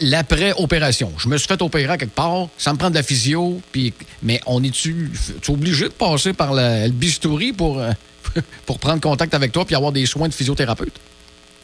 l'après-opération. 0.00 1.12
Je 1.18 1.28
me 1.28 1.36
suis 1.36 1.48
fait 1.48 1.60
opérer 1.62 1.98
quelque 1.98 2.14
part, 2.14 2.48
ça 2.56 2.72
me 2.72 2.78
prend 2.78 2.90
de 2.90 2.94
la 2.94 3.02
physio, 3.02 3.60
puis, 3.72 3.92
mais 4.22 4.40
on 4.46 4.62
est-tu 4.62 5.10
obligé 5.48 5.84
de 5.86 5.92
passer 5.92 6.32
par 6.32 6.54
le 6.54 6.90
bistouri 6.90 7.52
pour, 7.52 7.78
euh, 7.78 7.90
pour 8.66 8.78
prendre 8.78 9.00
contact 9.00 9.34
avec 9.34 9.52
toi 9.52 9.64
puis 9.64 9.74
avoir 9.74 9.92
des 9.92 10.06
soins 10.06 10.28
de 10.28 10.34
physiothérapeute? 10.34 11.00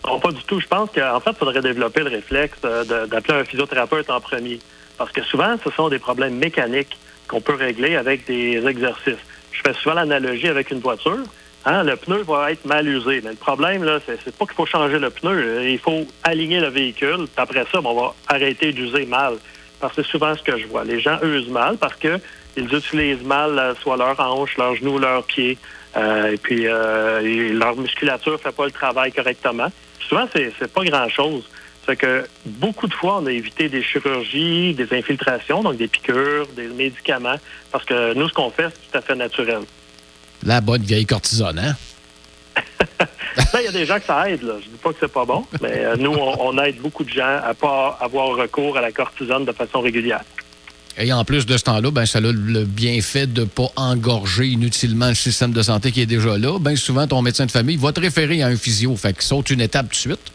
Non, 0.06 0.20
pas 0.20 0.32
du 0.32 0.42
tout. 0.42 0.60
Je 0.60 0.66
pense 0.66 0.90
qu'en 0.94 1.20
fait, 1.20 1.30
il 1.30 1.36
faudrait 1.36 1.62
développer 1.62 2.00
le 2.00 2.10
réflexe 2.10 2.58
euh, 2.64 3.06
d'appeler 3.06 3.40
un 3.40 3.44
physiothérapeute 3.44 4.10
en 4.10 4.20
premier. 4.20 4.60
Parce 4.98 5.12
que 5.12 5.22
souvent, 5.22 5.56
ce 5.64 5.70
sont 5.70 5.88
des 5.88 5.98
problèmes 5.98 6.36
mécaniques 6.36 6.98
qu'on 7.26 7.40
peut 7.40 7.54
régler 7.54 7.96
avec 7.96 8.26
des 8.26 8.62
exercices 8.66 9.18
je 9.54 9.60
fais 9.62 9.74
souvent 9.80 9.94
l'analogie 9.94 10.48
avec 10.48 10.70
une 10.70 10.80
voiture. 10.80 11.22
Hein, 11.66 11.82
le 11.82 11.96
pneu 11.96 12.22
va 12.22 12.52
être 12.52 12.64
mal 12.66 12.86
usé. 12.86 13.22
Mais 13.24 13.30
le 13.30 13.36
problème, 13.36 13.84
là, 13.84 13.98
c'est 14.06 14.36
pas 14.36 14.44
qu'il 14.44 14.54
faut 14.54 14.66
changer 14.66 14.98
le 14.98 15.10
pneu. 15.10 15.64
Il 15.66 15.78
faut 15.78 16.06
aligner 16.22 16.60
le 16.60 16.68
véhicule. 16.68 17.26
Puis 17.26 17.38
après 17.38 17.64
ça, 17.72 17.80
on 17.82 17.94
va 17.94 18.14
arrêter 18.28 18.72
d'user 18.72 19.06
mal. 19.06 19.34
Parce 19.80 19.94
que 19.96 20.02
c'est 20.02 20.10
souvent 20.10 20.34
ce 20.34 20.42
que 20.42 20.58
je 20.58 20.66
vois. 20.66 20.84
Les 20.84 21.00
gens 21.00 21.18
usent 21.22 21.48
mal 21.48 21.78
parce 21.78 21.96
que 21.96 22.20
ils 22.56 22.72
utilisent 22.72 23.24
mal 23.24 23.58
euh, 23.58 23.74
soit 23.76 23.96
leur 23.96 24.18
hanche, 24.20 24.56
leurs 24.58 24.76
genoux, 24.76 24.98
leurs 24.98 25.24
pieds. 25.24 25.58
Euh, 25.96 26.32
et 26.32 26.36
puis 26.36 26.66
euh, 26.66 27.52
leur 27.52 27.76
musculature 27.76 28.38
fait 28.40 28.54
pas 28.54 28.66
le 28.66 28.70
travail 28.70 29.12
correctement. 29.12 29.68
souvent, 30.00 30.28
c'est, 30.32 30.52
c'est 30.58 30.72
pas 30.72 30.84
grand-chose. 30.84 31.48
C'est 31.86 31.96
que 31.96 32.26
beaucoup 32.46 32.86
de 32.86 32.94
fois, 32.94 33.18
on 33.20 33.26
a 33.26 33.32
évité 33.32 33.68
des 33.68 33.82
chirurgies, 33.82 34.74
des 34.74 34.96
infiltrations, 34.96 35.62
donc 35.62 35.76
des 35.76 35.88
piqûres, 35.88 36.46
des 36.56 36.68
médicaments, 36.68 37.36
parce 37.72 37.84
que 37.84 38.14
nous, 38.14 38.28
ce 38.28 38.32
qu'on 38.32 38.50
fait, 38.50 38.68
c'est 38.70 38.90
tout 38.90 38.98
à 38.98 39.00
fait 39.02 39.14
naturel. 39.14 39.60
La 40.44 40.60
bonne 40.60 40.82
vieille 40.82 41.06
cortisone, 41.06 41.58
hein? 41.58 41.76
Ben, 43.52 43.60
il 43.60 43.64
y 43.64 43.68
a 43.68 43.72
des 43.72 43.86
gens 43.86 43.98
que 43.98 44.04
ça 44.04 44.30
aide. 44.30 44.42
Là. 44.42 44.54
Je 44.60 44.68
dis 44.68 44.76
pas 44.80 44.90
que 44.90 44.96
c'est 45.00 45.12
pas 45.12 45.24
bon, 45.24 45.44
mais 45.60 45.84
euh, 45.84 45.96
nous, 45.96 46.12
on, 46.12 46.56
aide 46.58 46.76
beaucoup 46.76 47.02
de 47.02 47.10
gens 47.10 47.40
à 47.44 47.52
pas 47.52 47.98
avoir 48.00 48.36
recours 48.36 48.76
à 48.76 48.80
la 48.80 48.92
cortisone 48.92 49.44
de 49.44 49.50
façon 49.50 49.80
régulière. 49.80 50.22
Et 50.96 51.12
en 51.12 51.24
plus 51.24 51.44
de 51.44 51.56
ce 51.56 51.64
temps-là, 51.64 51.90
ben, 51.90 52.06
ça 52.06 52.18
a 52.18 52.22
le 52.22 52.64
bienfait 52.64 53.26
de 53.26 53.40
ne 53.40 53.46
pas 53.46 53.66
engorger 53.74 54.46
inutilement 54.46 55.08
le 55.08 55.14
système 55.14 55.52
de 55.52 55.62
santé 55.62 55.90
qui 55.90 56.00
est 56.00 56.06
déjà 56.06 56.38
là. 56.38 56.58
Bien 56.60 56.76
souvent, 56.76 57.06
ton 57.08 57.22
médecin 57.22 57.46
de 57.46 57.50
famille 57.50 57.76
va 57.76 57.92
te 57.92 58.00
référer 58.00 58.42
à 58.42 58.46
un 58.46 58.56
physio. 58.56 58.94
Fait 58.96 59.12
qu'il 59.12 59.22
saute 59.22 59.50
une 59.50 59.60
étape 59.60 59.86
tout 59.86 59.92
de 59.92 59.96
suite. 59.96 60.32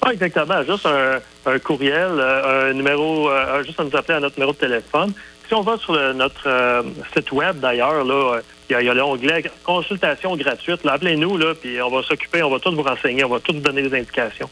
Ah, 0.00 0.12
exactement. 0.12 0.62
Juste 0.64 0.86
un, 0.86 1.58
courriel, 1.60 2.10
euh, 2.18 2.70
un 2.70 2.72
numéro, 2.72 3.30
euh, 3.30 3.62
juste 3.62 3.78
à 3.78 3.84
nous 3.84 3.96
appeler 3.96 4.14
à 4.14 4.20
notre 4.20 4.36
numéro 4.36 4.52
de 4.52 4.58
téléphone. 4.58 5.12
Si 5.46 5.54
on 5.54 5.60
va 5.60 5.76
sur 5.76 5.92
notre 6.14 6.46
euh, 6.46 6.82
site 7.14 7.30
web, 7.30 7.60
d'ailleurs, 7.60 8.04
là, 8.04 8.40
il 8.80 8.86
y 8.86 8.88
a, 8.88 8.94
l'onglet 8.94 9.44
consultation 9.64 10.36
gratuite. 10.36 10.80
Appelez-nous, 10.86 11.36
là, 11.36 11.54
puis 11.54 11.82
on 11.82 11.90
va 11.90 12.02
s'occuper, 12.02 12.42
on 12.42 12.50
va 12.50 12.58
tout 12.58 12.74
vous 12.74 12.82
renseigner, 12.82 13.24
on 13.24 13.28
va 13.28 13.40
tout 13.40 13.52
vous 13.52 13.60
donner 13.60 13.82
des 13.82 13.98
indications. 13.98 14.48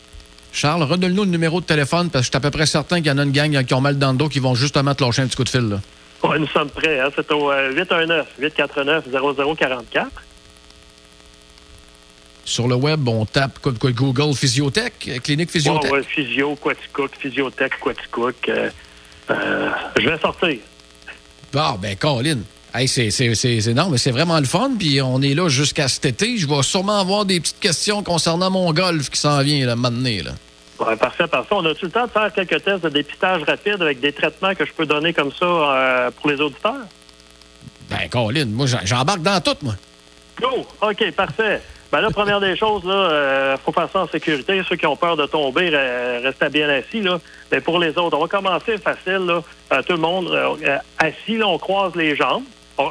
Charles, 0.53 0.83
redonne-nous 0.83 1.25
le 1.25 1.31
numéro 1.31 1.61
de 1.61 1.67
téléphone 1.67 2.11
parce 2.11 2.23
que 2.23 2.27
je 2.27 2.31
suis 2.31 2.37
à 2.37 2.41
peu 2.41 2.51
près 2.51 2.67
certain 2.67 2.97
qu'il 2.97 3.07
y 3.07 3.11
en 3.11 3.19
a 3.19 3.23
une 3.23 3.33
gang 3.33 3.65
qui 3.65 3.75
ont 3.75 3.81
mal 3.81 3.99
dans 3.99 4.13
le 4.13 4.19
dos 4.19 4.29
qui 4.29 4.41
vont 4.41 4.55
justement 4.55 4.95
te 4.95 5.05
lâcher 5.05 5.23
un 5.23 5.27
petit 5.27 5.37
coup 5.37 5.45
de 5.45 5.49
fil. 5.49 5.69
Là. 5.69 5.81
Oui, 6.23 6.39
nous 6.39 6.49
sommes 6.49 6.71
prêts. 6.71 7.01
Hein. 7.01 7.09
C'est 7.15 7.31
au 7.33 7.51
819-849-0044. 7.53 10.07
Sur 12.45 12.67
le 12.67 12.75
web, 12.75 13.09
on 13.09 13.25
tape 13.27 13.59
Google 13.63 14.35
Physiotech, 14.35 15.23
clinique 15.23 15.51
Physiotech. 15.51 16.03
Physio, 16.05 16.57
Quaticook, 16.57 17.13
Physiotech, 17.17 17.79
Quaticook. 17.79 18.49
Euh, 18.49 18.71
euh, 19.31 19.71
je 19.97 20.09
vais 20.09 20.19
sortir. 20.19 20.59
Bon, 21.53 21.79
ben, 21.81 21.97
Colin. 21.97 22.39
Hey, 22.75 22.87
c'est, 22.89 23.75
non, 23.75 23.89
mais 23.91 23.99
c'est 23.99 24.11
vraiment 24.11 24.39
le 24.39 24.47
fun. 24.47 24.73
Puis 24.79 25.01
on 25.03 25.21
est 25.23 25.35
là 25.35 25.49
jusqu'à 25.49 25.89
cet 25.89 26.07
été. 26.07 26.37
Je 26.37 26.47
vais 26.47 26.63
sûrement 26.63 27.01
avoir 27.01 27.25
des 27.25 27.41
petites 27.41 27.61
questions 27.61 28.03
concernant 28.03 28.51
mon 28.51 28.73
golf 28.73 29.11
qui 29.11 29.19
s'en 29.19 29.41
vient, 29.43 29.67
là, 29.67 29.77
maintenant. 29.77 30.11
Là. 30.25 30.33
Ouais, 30.87 30.97
parfait, 30.97 31.27
parfait. 31.27 31.55
On 31.55 31.65
a-tu 31.67 31.87
le 31.87 31.91
temps 31.91 32.07
de 32.07 32.11
faire 32.11 32.33
quelques 32.33 32.63
tests 32.65 32.85
de 32.85 32.89
dépistage 32.89 33.43
rapide 33.43 33.83
avec 33.83 34.01
des 34.01 34.13
traitements 34.13 34.55
que 34.55 34.65
je 34.65 34.73
peux 34.73 34.87
donner 34.87 35.13
comme 35.13 35.33
ça 35.33 35.45
euh, 35.45 36.11
pour 36.11 36.31
les 36.31 36.41
auditeurs? 36.41 36.87
Ben, 37.91 38.09
Colin, 38.09 38.47
moi, 38.47 38.67
j'embarque 38.85 39.23
dans 39.23 39.41
tout, 39.41 39.57
moi. 39.63 39.75
Go! 40.41 40.67
OK, 40.81 41.11
parfait. 41.13 41.61
Ben 41.93 42.01
là, 42.01 42.11
première 42.15 42.41
des 42.41 42.57
choses, 42.57 42.85
là, 42.85 42.95
euh, 42.95 43.57
faut 43.59 43.73
faire 43.73 43.89
ça 43.93 44.01
en 44.01 44.09
sécurité. 44.09 44.63
Ceux 44.69 44.77
qui 44.77 44.87
ont 44.87 44.97
peur 44.97 45.17
de 45.17 45.27
tomber, 45.27 45.71
restez 46.23 46.49
bien 46.49 46.69
assis, 46.69 47.01
là. 47.01 47.19
Mais 47.51 47.61
pour 47.61 47.79
les 47.79 47.91
autres, 47.99 48.17
on 48.17 48.21
va 48.21 48.29
commencer 48.29 48.79
facile, 48.79 49.27
là. 49.27 49.43
Euh, 49.73 49.83
tout 49.83 49.95
le 49.95 49.99
monde 49.99 50.29
euh, 50.29 50.79
assis, 50.99 51.37
là, 51.37 51.47
on 51.47 51.59
croise 51.59 51.95
les 51.97 52.17
jambes. 52.17 52.45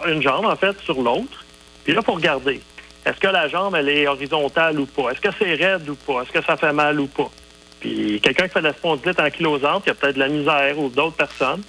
Une 0.08 0.22
jambe, 0.22 0.46
en 0.46 0.56
fait, 0.56 0.80
sur 0.82 1.02
l'autre. 1.02 1.46
Puis 1.84 1.94
là, 1.94 2.02
faut 2.02 2.14
regarder. 2.14 2.62
Est-ce 3.06 3.20
que 3.20 3.28
la 3.28 3.48
jambe, 3.48 3.76
elle 3.76 3.90
est 3.90 4.08
horizontale 4.08 4.80
ou 4.80 4.86
pas? 4.86 5.12
Est-ce 5.12 5.22
que 5.22 5.30
c'est 5.38 5.54
raide 5.56 5.90
ou 5.90 5.96
pas? 5.96 6.24
Est-ce 6.24 6.32
que 6.32 6.44
ça 6.44 6.58
fait 6.58 6.74
mal 6.74 7.00
ou 7.00 7.08
pas? 7.08 7.30
Puis 7.80 8.20
quelqu'un 8.22 8.48
qui 8.48 8.54
fait 8.54 8.60
de 8.60 8.68
la 8.68 8.74
spondylite 8.74 9.20
ankylosante, 9.20 9.84
il 9.86 9.90
y 9.90 9.92
a 9.92 9.96
peut-être 9.96 10.16
de 10.16 10.20
la 10.20 10.28
misère 10.28 10.78
ou 10.78 10.90
d'autres 10.90 11.16
personnes. 11.16 11.64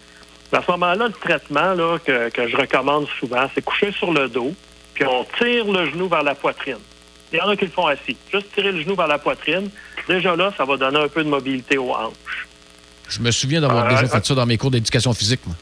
À 0.53 0.61
ce 0.63 0.71
moment-là, 0.73 1.07
le 1.07 1.13
traitement 1.13 1.75
là, 1.75 1.99
que, 2.05 2.29
que 2.31 2.49
je 2.49 2.57
recommande 2.57 3.07
souvent, 3.21 3.49
c'est 3.55 3.63
coucher 3.63 3.93
sur 3.93 4.13
le 4.13 4.29
dos, 4.29 4.53
puis 4.95 5.05
on 5.05 5.25
tire 5.39 5.65
le 5.67 5.89
genou 5.91 6.09
vers 6.09 6.25
la 6.25 6.35
poitrine. 6.35 6.79
Il 7.33 7.39
y 7.39 7.41
en 7.41 7.49
a 7.49 7.57
qui 7.57 7.67
le 7.67 7.71
font 7.71 7.87
assis. 7.87 8.17
Juste 8.33 8.53
tirer 8.53 8.73
le 8.73 8.83
genou 8.83 8.97
vers 8.97 9.07
la 9.07 9.19
poitrine. 9.19 9.71
Déjà 10.09 10.35
là, 10.35 10.53
ça 10.57 10.65
va 10.65 10.77
donner 10.77 10.99
un 10.99 11.09
peu 11.09 11.23
de 11.23 11.29
mobilité 11.29 11.79
aux 11.79 11.93
hanches. 11.93 12.49
Je 13.09 13.21
me 13.21 13.31
souviens 13.31 13.61
d'avoir 13.61 13.89
déjà 13.89 14.07
fait 14.09 14.27
ça 14.27 14.35
dans 14.35 14.47
mes 14.47 14.59
cours 14.59 14.73
d'éducation 14.73 15.13
physique, 15.15 15.41
moi. 15.47 15.55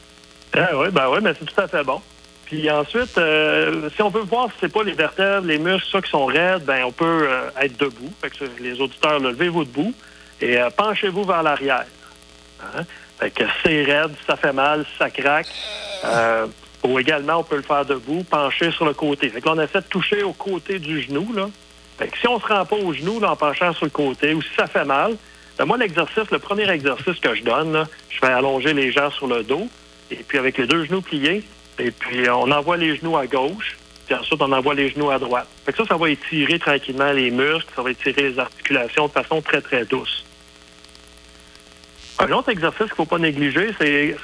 Ah 0.55 0.75
oui, 0.75 0.87
ben 0.91 1.07
oui, 1.11 1.19
mais 1.21 1.33
c'est 1.37 1.45
tout 1.45 1.61
à 1.61 1.67
fait 1.67 1.83
bon. 1.83 2.01
Puis 2.49 2.67
ensuite, 2.71 3.15
euh, 3.19 3.91
si 3.95 4.01
on 4.01 4.09
veut 4.09 4.23
voir 4.23 4.47
si 4.47 4.55
c'est 4.61 4.73
pas 4.73 4.83
les 4.83 4.93
vertèbres, 4.93 5.45
les 5.45 5.59
muscles, 5.59 5.87
ça 5.91 6.01
qui 6.01 6.09
sont 6.09 6.25
raides, 6.25 6.63
ben 6.65 6.83
on 6.83 6.91
peut 6.91 7.27
euh, 7.29 7.49
être 7.61 7.79
debout. 7.79 8.11
Fait 8.19 8.31
que 8.31 8.45
les 8.59 8.81
auditeurs, 8.81 9.19
levez-vous 9.19 9.65
debout 9.65 9.93
et 10.41 10.57
euh, 10.57 10.71
penchez-vous 10.71 11.25
vers 11.25 11.43
l'arrière. 11.43 11.85
Hein? 12.63 12.81
Fait 13.19 13.29
que 13.29 13.43
c'est 13.61 13.83
raide, 13.83 14.11
ça 14.25 14.35
fait 14.35 14.51
mal, 14.51 14.83
ça 14.97 15.11
craque. 15.11 15.45
ou 16.83 16.97
également, 16.97 17.37
on 17.37 17.43
peut 17.43 17.57
le 17.57 17.61
faire 17.61 17.85
debout, 17.85 18.23
pencher 18.23 18.71
sur 18.71 18.85
le 18.85 18.95
côté. 18.95 19.29
Fait 19.29 19.41
que 19.41 19.45
là, 19.45 19.53
on 19.55 19.61
essaie 19.61 19.81
de 19.81 19.87
toucher 19.87 20.23
au 20.23 20.33
côté 20.33 20.79
du 20.79 21.01
genou, 21.01 21.31
là. 21.33 21.49
Fait 21.99 22.07
que 22.07 22.17
si 22.17 22.27
on 22.27 22.39
se 22.39 22.47
rend 22.47 22.65
pas 22.65 22.77
au 22.77 22.93
genou, 22.93 23.19
là, 23.19 23.33
en 23.33 23.35
penchant 23.35 23.73
sur 23.73 23.85
le 23.85 23.91
côté, 23.91 24.33
ou 24.33 24.41
si 24.41 24.49
ça 24.57 24.65
fait 24.65 24.85
mal, 24.85 25.17
ben 25.59 25.65
moi, 25.65 25.77
l'exercice, 25.77 26.31
le 26.31 26.39
premier 26.39 26.67
exercice 26.67 27.19
que 27.19 27.35
je 27.35 27.43
donne, 27.43 27.73
là, 27.73 27.87
je 28.09 28.21
vais 28.21 28.33
allonger 28.33 28.73
les 28.73 28.91
gens 28.91 29.11
sur 29.11 29.27
le 29.27 29.43
dos, 29.43 29.67
et 30.09 30.15
puis 30.15 30.39
avec 30.39 30.57
les 30.57 30.65
deux 30.65 30.85
genoux 30.85 31.01
pliés, 31.01 31.43
et 31.79 31.91
puis 31.91 32.29
on 32.29 32.51
envoie 32.51 32.77
les 32.77 32.95
genoux 32.97 33.17
à 33.17 33.25
gauche, 33.25 33.77
puis 34.05 34.15
ensuite 34.15 34.41
on 34.41 34.51
envoie 34.51 34.73
les 34.73 34.89
genoux 34.89 35.09
à 35.09 35.19
droite. 35.19 35.47
Fait 35.65 35.71
que 35.71 35.77
ça, 35.79 35.85
ça 35.85 35.97
va 35.97 36.09
étirer 36.09 36.59
tranquillement 36.59 37.11
les 37.11 37.31
muscles, 37.31 37.69
ça 37.75 37.81
va 37.81 37.91
étirer 37.91 38.29
les 38.29 38.39
articulations 38.39 39.07
de 39.07 39.11
façon 39.11 39.41
très, 39.41 39.61
très 39.61 39.85
douce. 39.85 40.25
Un 42.21 42.31
autre 42.33 42.49
exercice 42.49 42.79
qu'il 42.79 42.91
ne 42.91 42.95
faut 42.95 43.05
pas 43.05 43.17
négliger, 43.17 43.69
c'est 43.79 44.17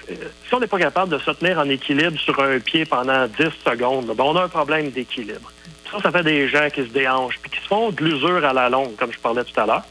si 0.48 0.54
on 0.54 0.60
n'est 0.60 0.68
pas 0.68 0.80
capable 0.80 1.14
de 1.14 1.18
se 1.18 1.32
tenir 1.32 1.60
en 1.60 1.70
équilibre 1.70 2.20
sur 2.20 2.38
un 2.42 2.60
pied 2.60 2.84
pendant 2.84 3.26
10 3.26 3.36
secondes, 3.66 4.08
ben 4.08 4.24
on 4.24 4.36
a 4.36 4.44
un 4.44 4.50
problème 4.50 4.90
d'équilibre. 4.90 5.50
Ça, 5.90 6.02
ça 6.02 6.12
fait 6.12 6.24
des 6.24 6.50
gens 6.50 6.70
qui 6.70 6.82
se 6.82 6.90
déhanchent 6.90 7.40
puis 7.42 7.52
qui 7.52 7.62
se 7.62 7.68
font 7.68 7.92
de 7.92 8.04
l'usure 8.04 8.44
à 8.44 8.52
la 8.52 8.70
longue, 8.70 8.98
comme 8.98 9.14
je 9.14 9.20
parlais 9.20 9.46
tout 9.46 9.58
à 9.60 9.66
l'heure. 9.66 9.84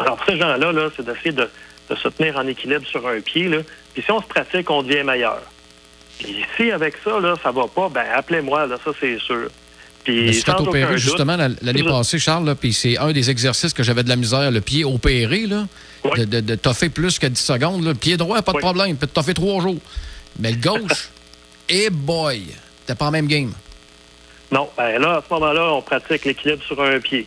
Alors, 0.00 0.18
ces 0.26 0.36
gens-là, 0.38 0.72
-là, 0.72 0.90
c'est 0.96 1.04
d'essayer 1.04 1.32
de, 1.32 1.48
se 1.94 2.08
tenir 2.08 2.36
en 2.36 2.46
équilibre 2.46 2.86
sur 2.86 3.06
un 3.06 3.20
pied. 3.20 3.48
Puis 3.92 4.02
si 4.02 4.10
on 4.10 4.20
se 4.20 4.26
pratique, 4.26 4.70
on 4.70 4.82
devient 4.82 5.04
meilleur. 5.04 5.42
Puis 6.22 6.44
si 6.56 6.70
avec 6.70 6.94
ça, 7.02 7.18
là, 7.18 7.34
ça 7.42 7.50
va 7.50 7.66
pas, 7.66 7.88
ben 7.88 8.04
appelez-moi, 8.14 8.66
là, 8.66 8.76
ça 8.84 8.90
c'est 9.00 9.18
sûr. 9.18 9.48
Puis, 10.04 10.32
suis 10.32 10.42
fait 10.42 10.52
opérer 10.52 10.98
justement 10.98 11.36
l'année 11.36 11.84
passée, 11.84 12.18
Charles, 12.18 12.54
puis 12.58 12.72
c'est 12.72 12.96
un 12.98 13.12
des 13.12 13.30
exercices 13.30 13.74
que 13.74 13.82
j'avais 13.82 14.02
de 14.02 14.08
la 14.08 14.16
misère, 14.16 14.50
le 14.50 14.60
pied 14.60 14.84
opéré, 14.84 15.46
là, 15.46 15.66
de, 16.16 16.24
de, 16.24 16.40
de 16.40 16.54
toffer 16.54 16.88
plus 16.88 17.18
que 17.18 17.26
10 17.26 17.38
secondes. 17.38 17.84
Le 17.84 17.94
pied 17.94 18.16
droit, 18.16 18.40
pas 18.40 18.52
de 18.52 18.58
problème, 18.58 18.96
peut 18.96 19.06
toffer 19.06 19.34
trois 19.34 19.60
jours. 19.60 19.80
Mais 20.38 20.52
le 20.52 20.56
gauche, 20.56 21.10
et 21.68 21.84
eh 21.86 21.90
boy, 21.90 22.46
t'es 22.86 22.94
pas 22.94 23.06
en 23.06 23.10
même 23.10 23.26
game. 23.26 23.52
Non, 24.50 24.68
ben 24.76 24.98
là, 24.98 25.16
à 25.16 25.22
ce 25.26 25.32
moment-là, 25.34 25.72
on 25.74 25.82
pratique 25.82 26.24
l'équilibre 26.24 26.62
sur 26.64 26.82
un 26.82 26.98
pied. 26.98 27.26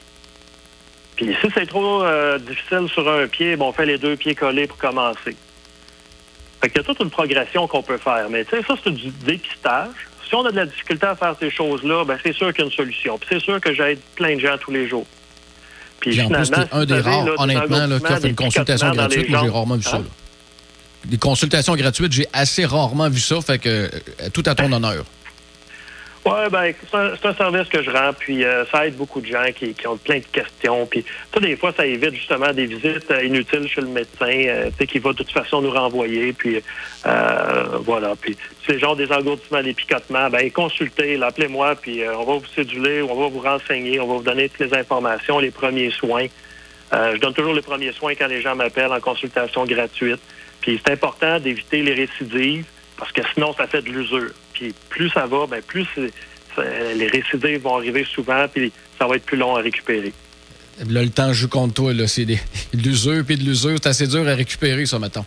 Puis 1.16 1.36
si 1.42 1.48
c'est 1.54 1.68
trop 1.68 2.04
euh, 2.04 2.40
difficile 2.40 2.88
sur 2.92 3.08
un 3.08 3.28
pied, 3.28 3.56
bon, 3.56 3.68
on 3.68 3.74
fait 3.74 3.86
les 3.86 4.00
deux 4.00 4.16
pieds 4.16 4.34
collés 4.34 4.68
pour 4.68 4.78
commencer. 4.78 5.36
Fait 6.64 6.70
qu'il 6.70 6.78
y 6.78 6.80
a 6.80 6.84
toute 6.88 7.02
une 7.02 7.10
progression 7.10 7.68
qu'on 7.68 7.84
peut 7.84 7.98
faire. 7.98 8.28
Mais 8.30 8.46
tu 8.46 8.56
sais, 8.56 8.64
ça, 8.66 8.76
c'est 8.82 8.94
du 8.94 9.10
dépistage 9.26 9.90
si 10.34 10.36
on 10.36 10.46
a 10.46 10.52
de 10.52 10.56
la 10.56 10.66
difficulté 10.66 11.06
à 11.06 11.16
faire 11.16 11.36
ces 11.40 11.52
choses-là, 11.52 12.06
ben 12.06 12.18
c'est 12.24 12.34
sûr 12.34 12.52
qu'il 12.54 12.60
y 12.60 12.62
a 12.64 12.66
une 12.66 12.76
solution. 12.76 13.18
Puis 13.18 13.28
c'est 13.32 13.40
sûr 13.40 13.60
que 13.60 13.74
j'aide 13.74 14.00
plein 14.16 14.36
de 14.36 14.40
gens 14.40 14.58
tous 14.58 14.72
les 14.72 14.88
jours. 14.88 15.06
Puis, 16.00 16.20
en 16.22 16.30
plus, 16.30 16.46
c'est 16.46 16.74
un 16.74 16.86
des 16.86 17.00
rares, 17.00 17.28
honnêtement, 17.38 17.86
là, 17.86 18.00
qui 18.00 18.14
offre 18.14 18.26
une 18.26 18.36
consultation 18.36 18.92
gratuite. 18.92 19.30
Moi, 19.30 19.42
j'ai 19.44 19.50
rarement 19.50 19.76
vu 19.76 19.84
ça. 19.84 19.98
Hein? 19.98 20.06
Des 21.06 21.18
consultations 21.18 21.76
gratuites, 21.76 22.12
j'ai 22.14 22.28
assez 22.34 22.66
rarement 22.66 23.10
vu 23.10 23.20
ça. 23.20 23.42
Fait 23.42 23.60
que 23.60 23.70
euh, 23.70 23.90
tout 24.34 24.44
à 24.46 24.56
ton 24.56 24.72
honneur. 24.72 25.06
Oui, 26.26 26.50
ben, 26.50 26.74
c'est 26.90 27.26
un, 27.28 27.34
service 27.34 27.68
que 27.68 27.84
je 27.84 27.92
rends, 27.92 28.14
puis 28.14 28.46
euh, 28.46 28.64
ça 28.68 28.88
aide 28.88 28.96
beaucoup 28.96 29.20
de 29.20 29.26
gens 29.26 29.44
qui, 29.54 29.76
ont 29.86 29.98
plein 29.98 30.20
de 30.20 30.26
questions. 30.32 30.86
Puis, 30.86 31.04
tout 31.34 31.42
des 31.42 31.58
fois, 31.58 31.74
ça 31.76 31.86
évite 31.86 32.14
justement 32.14 32.54
des 32.54 32.66
visites 32.66 33.12
euh, 33.12 33.26
inutiles 33.26 33.68
chez 33.68 33.82
le 33.82 33.88
médecin, 33.88 34.32
euh, 34.32 34.70
qui 34.88 35.00
va 35.00 35.12
de 35.12 35.18
toute 35.18 35.32
façon 35.32 35.62
nous 35.62 35.72
renvoyer. 35.72 36.32
Puis, 36.32 36.62
voilà. 37.04 38.16
Puis, 38.22 38.38
c'est 38.66 38.80
genre 38.80 38.96
des 38.96 39.12
engourdissements, 39.12 39.62
des 39.62 39.74
picotements, 39.74 40.30
ben, 40.30 40.50
consultez, 40.50 41.22
appelez-moi, 41.22 41.76
puis 41.76 42.02
on 42.08 42.24
va 42.24 42.34
vous 42.38 42.54
céduler, 42.56 43.02
on 43.02 43.16
va 43.16 43.28
vous 43.28 43.42
renseigner, 43.42 44.00
on 44.00 44.08
va 44.08 44.14
vous 44.14 44.24
donner 44.24 44.48
toutes 44.48 44.72
les 44.72 44.78
informations, 44.78 45.40
les 45.40 45.52
premiers 45.52 45.92
soins. 45.92 46.28
je 46.94 47.18
donne 47.18 47.34
toujours 47.34 47.54
les 47.54 47.62
premiers 47.62 47.92
soins 47.92 48.16
quand 48.16 48.28
les 48.28 48.42
gens 48.42 48.56
m'appellent 48.56 48.94
en 48.94 49.02
consultation 49.02 49.66
gratuite. 49.66 50.22
Puis, 50.62 50.80
c'est 50.86 50.94
important 50.94 51.40
d'éviter 51.40 51.82
les 51.82 51.94
récidives 51.94 52.66
parce 52.98 53.12
que 53.12 53.22
sinon, 53.34 53.54
ça 53.54 53.68
fait 53.68 53.82
de 53.82 53.90
l'usure. 53.90 54.32
Puis 54.64 54.74
plus 54.90 55.10
ça 55.10 55.26
va, 55.26 55.46
ben 55.48 55.62
plus 55.62 55.88
les 56.58 57.08
récidives 57.08 57.62
vont 57.62 57.78
arriver 57.78 58.06
souvent, 58.06 58.48
puis 58.48 58.72
ça 58.98 59.08
va 59.08 59.16
être 59.16 59.26
plus 59.26 59.38
long 59.38 59.56
à 59.56 59.62
récupérer. 59.62 60.14
Là, 60.88 61.04
le 61.04 61.10
temps 61.10 61.34
joue 61.34 61.50
contre 61.50 61.74
toi. 61.74 61.94
Là. 61.94 62.08
C'est 62.08 62.26
de 62.26 62.38
l'usure, 62.74 63.24
puis 63.26 63.38
de 63.38 63.44
l'usure, 63.44 63.78
c'est 63.82 63.90
assez 63.90 64.08
dur 64.08 64.28
à 64.28 64.34
récupérer, 64.34 64.86
ça, 64.86 65.00
maintenant. 65.00 65.26